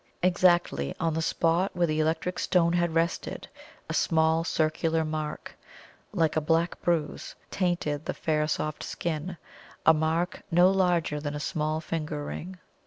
[0.23, 3.47] Exactly on the spot where the electric stone had rested,
[3.87, 5.55] a small circular mark,
[6.11, 9.37] like a black bruise, tainted the fair soft skin
[9.85, 12.57] a mark no larger than a small finger ring.